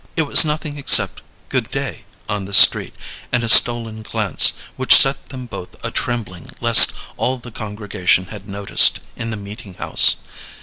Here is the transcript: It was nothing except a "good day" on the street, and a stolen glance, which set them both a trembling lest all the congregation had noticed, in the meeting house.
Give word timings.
It 0.15 0.23
was 0.23 0.43
nothing 0.43 0.77
except 0.79 1.19
a 1.19 1.23
"good 1.49 1.69
day" 1.69 2.05
on 2.27 2.45
the 2.45 2.55
street, 2.55 2.95
and 3.31 3.43
a 3.43 3.47
stolen 3.47 4.01
glance, 4.01 4.53
which 4.75 4.95
set 4.95 5.29
them 5.29 5.45
both 5.45 5.75
a 5.85 5.91
trembling 5.91 6.49
lest 6.59 6.91
all 7.17 7.37
the 7.37 7.51
congregation 7.51 8.25
had 8.33 8.47
noticed, 8.49 8.99
in 9.15 9.29
the 9.29 9.37
meeting 9.37 9.75
house. 9.75 10.15